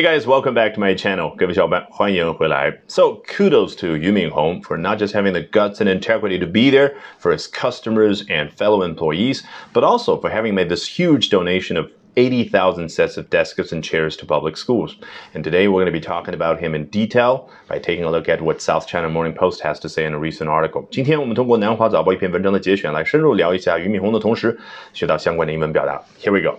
[0.00, 1.36] Hey guys, welcome back to my channel.
[1.36, 2.72] 各位小伙伴，欢迎回来。
[2.88, 6.94] So kudos to Yu Minhong for not just having the guts and integrity to be there
[7.18, 9.42] for his customers and fellow employees,
[9.74, 14.16] but also for having made this huge donation of 80,000 sets of desks and chairs
[14.16, 14.96] to public schools.
[15.34, 18.26] And today we're going to be talking about him in detail by taking a look
[18.30, 20.86] at what South China Morning Post has to say in a recent article.
[20.90, 24.58] 今天我们通过南华早报一篇文章的节选来深入聊一下俞敏洪的同时，
[24.94, 26.02] 学到相关的英文表达。
[26.18, 26.58] Here we go.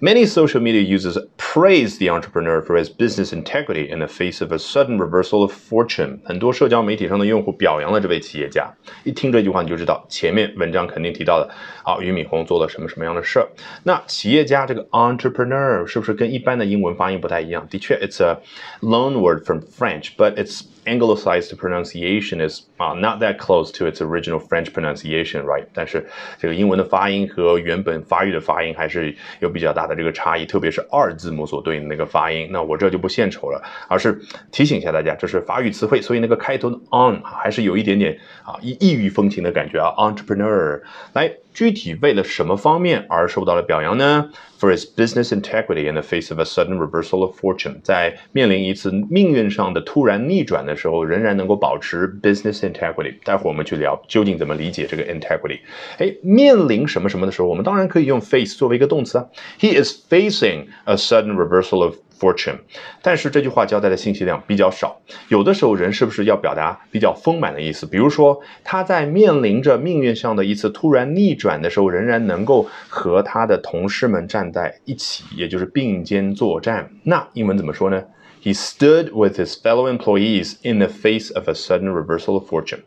[0.00, 4.52] Many social media users praise the entrepreneur for his business integrity in the face of
[4.52, 6.20] a sudden reversal of fortune。
[6.24, 8.72] 很多社交媒体上的用户表扬了这位企业家。
[9.02, 11.50] 一听这句话你就知道，前面文章肯定提到的
[11.82, 13.48] 啊，俞敏洪做了什么什么样的事儿。
[13.82, 17.66] 那企业家这个 entrepreneur 是不是跟一般的英文发音不太一样？
[17.68, 18.38] 的确，it's a
[18.80, 24.39] loan word from French，but it's anglicized pronunciation is 啊、uh, not that close to its original
[24.39, 25.65] French pronunciation，right？
[25.73, 26.05] 但是
[26.37, 32.49] 这个英文的发音和原本法语的发音还是有比较大的这个差异，特别是二字母所对应的那个发音。
[32.51, 39.93] 那我这就不献丑了，而是提醒一下大家，这是法语词汇，所以那个开头的 on 还是有一点点啊异异域风情的感觉啊。
[39.97, 40.81] Entrepreneur，
[41.13, 53.15] 来，具体为了什么方面而受到了表扬呢？For his business integrity in the face of a sudden reversal of fortune，在面临一次命运上的突然逆转的时候，仍然能够保持 business integrity。
[53.23, 55.59] 待会儿我们去聊究竟怎么理解这个 integrity。
[55.97, 59.25] 哎，面临什么什么的时候，我们当然可以用 face 作为一个动词啊。
[59.59, 62.55] He is facing a sudden reversal of fortune，
[63.01, 64.99] 但是这句话交代的信息量比较少。
[65.29, 67.85] 有的时候人是不是要表达比较丰满的意思？
[67.85, 76.89] 比如说他在面临着命运上的一次突然逆转的时候，仍然能够和他的同事们站在一起，也就是并肩作战。
[77.03, 78.03] 那英文怎么说呢
[78.43, 82.79] ？He stood with his fellow employees in the face of a sudden reversal of fortune。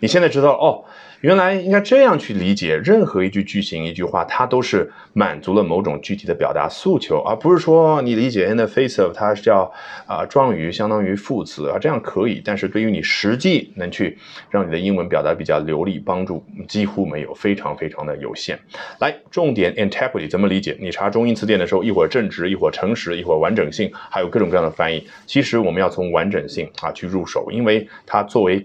[0.00, 0.84] 你现在知道哦。
[1.20, 9.68] 原来应该这样去理解，任何一句句型、一句话，它都是满足了某种具体的表达诉求，而不是说你理解 in the face of 它是叫
[10.06, 14.16] 啊状语，相当于副词啊，这样可以，但是对于你实际能去
[14.48, 18.56] 让你的英文表达比较流利，帮助几乎没有，非常非常的有限。
[19.00, 20.76] 来，重点 integrity 怎么理解？
[20.80, 25.04] 你查中英词典的时候，一会儿正直，一会儿诚实，一会儿完整性，还有各种各样的翻译。
[25.26, 28.64] 其实我们要从完整性啊去入手，因为它作为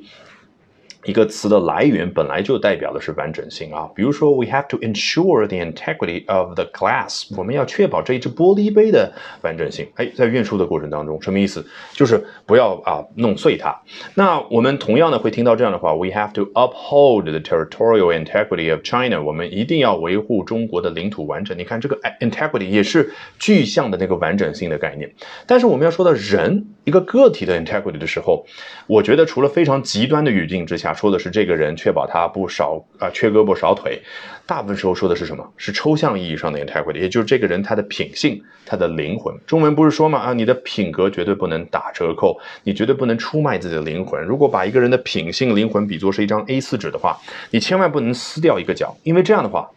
[1.06, 9.12] 一个词的来源本来就代表的是完整性啊，比如说，we have to ensure the integrity of the glass，我们要确保这一只玻璃杯的
[9.42, 9.86] 完整性。
[9.96, 11.66] 哎，在运输的过程当中，什么意思？
[11.92, 13.78] 就是不要啊弄碎它。
[14.16, 21.58] 那我们同样的会听到这样的话，we have to uphold the territorial integrity of China，我们一定要维护中国的领土完整。
[21.58, 25.14] 你看这个 integrity 也是具象的那个完整性的概念。
[25.46, 28.46] 但是我们要说到人一个个体的 integrity 的时候，
[28.88, 30.93] 我觉得除了非常极端的语境之下。
[30.94, 34.02] 说的是这个人确保他不少啊缺胳膊少腿，
[34.46, 35.46] 大部分时候说的是什么？
[35.58, 39.36] 是抽象意义上的也太贵了也就是这个人他的品性、他的灵魂。
[39.46, 44.24] 中文不是说嘛啊，你的品格绝对不能打折扣，你绝对不能出卖自己的灵魂。
[44.24, 47.18] 如果把一个人的品性、灵魂比作是一张 A4 纸的话，
[47.52, 49.70] 你千万不能撕掉一个角，因为这样的话。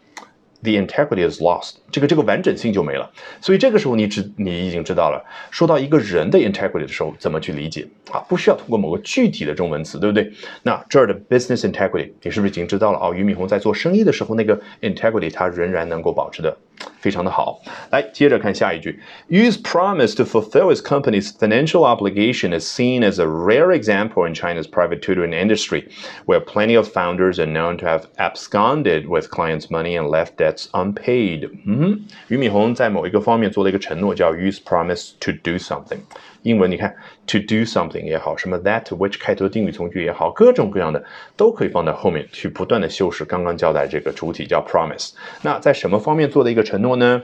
[0.64, 3.10] The integrity is lost，这个这个完整性就没了。
[3.40, 8.20] 所以这个时候你知你已经知道了，说到一个人的 integrity 的时候，怎么去理解啊？
[8.28, 10.32] 不需要通过某个具体的中文词，对不对？
[10.62, 12.98] 那这儿的 business integrity，你是不是已经知道了？
[13.00, 16.56] 哦，俞敏洪在做生意的时候，那个 integrity 他仍然能够保持的
[17.00, 17.60] 非常的好。
[17.90, 24.68] 来，接着看下一句，Yu's promise to fulfill his company's financial obligation is seen as a rare example in China's
[24.68, 25.88] private tutoring industry,
[26.26, 30.69] where plenty of founders are known to have absconded with clients' money and left Debts
[30.71, 31.49] unpaid。
[31.65, 35.99] 嗯，俞敏洪在某一个方面做了一个承诺，叫 use promise to do something。
[36.43, 41.03] 英文你看，to do something 也好，什么 that which 开头的定语从句也好，各种各样的
[41.35, 45.11] 都可以放在后面去不断的修饰刚刚交代这个主体叫 promise。
[45.41, 47.21] 那在什么方面做的一个承诺呢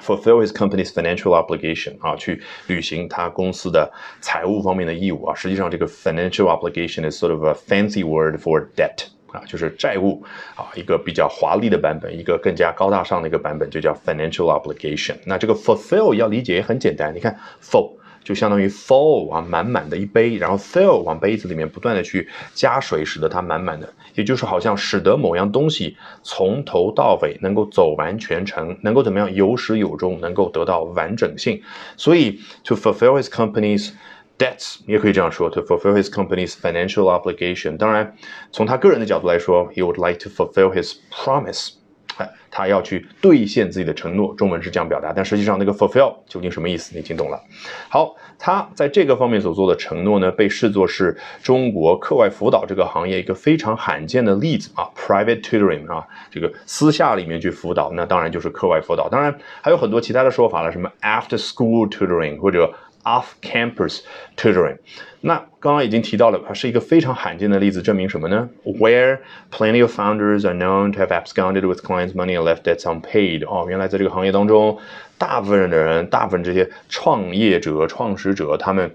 [0.00, 5.34] ？Fulfill his company's financial obligation 啊，去履行他公司的财务方面的义务啊。
[5.34, 10.22] 实际上，这个 financial obligation is sort of a fancy word for debt 啊，就是债务
[10.54, 15.16] 啊，一个比较华丽的版本，一个更加高大上的一个版本就叫 financial obligation。
[15.24, 17.92] 那这个 fulfill 要理解也很简单，你看 full。
[18.22, 31.62] 就相当于 full 啊，满满的一杯，然后 fill 往杯子里面不断的去加水，使得它满满的，也就是好像使得某样东西从头到尾能够走完全程，能够怎么样有始有终，能够得到完整性。
[31.96, 33.92] 所以 to fulfill his company's
[34.40, 37.76] debts 你也可以这样说，to fulfill his company's financial obligation。
[37.76, 38.16] 当然，
[38.50, 41.74] 从他个人的角度来说，he would like to fulfill his promise。
[42.16, 46.94] 哎，他要去兑现自己的承诺，中文是这样表达，但实际上那个 fulfill 究竟什么意思？
[46.94, 47.40] 你听懂了？
[47.88, 62.70] 好，他在这个方面所做的承诺呢，被视作是中国课外辅导这个行业一个非常罕见的例子啊，private tutoring 啊，这个私下里面去辅导，那当然就是课外辅导，当然还有很多其他的说法了，什么 after school tutoring 或者。
[63.02, 64.00] Off-campus
[64.36, 64.76] tutoring，
[65.22, 69.20] 那刚刚已经提到了，它是一个非常罕见的例子，证明什么呢？Where
[69.50, 73.48] plenty of founders are known to have absconded with clients' money and left debts unpaid。
[73.48, 74.78] 哦，原来在这个行业当中，
[75.16, 78.94] 大部分的人，大部分这些创业者、创始者，他们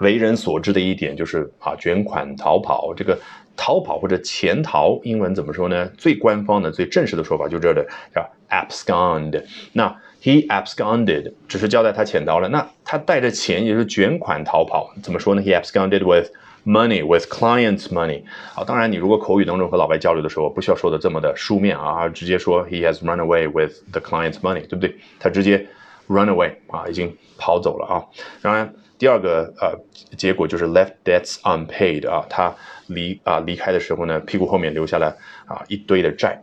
[0.00, 2.92] 为人所知的一点就是啊，卷款逃跑。
[2.94, 3.18] 这个
[3.56, 5.86] 逃跑或者潜逃，英文怎么说呢？
[5.96, 9.42] 最官方的、最正式的说法就这的，叫 abscond。
[9.72, 12.48] 那 He absconded，只是交代他潜逃了。
[12.48, 16.32] 那他带着钱也是卷款逃跑，怎么说呢？He absconded with
[16.64, 18.24] money, with clients' money。
[18.52, 24.96] 好，当然你如果口语当中和老外交流的时候，不需要说的这么的书面啊，直接说 He has run away with the clients' money，对不对？
[25.20, 25.64] 他直接
[26.08, 28.02] run away 啊，已经跑走了啊。
[28.42, 29.78] 当然，第二个呃
[30.16, 32.52] 结果就是 left debts unpaid 啊，他
[32.88, 36.42] 离啊离开的时候呢，屁股后面留下了啊一堆的债。